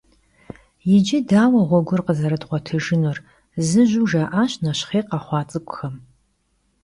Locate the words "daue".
1.29-1.61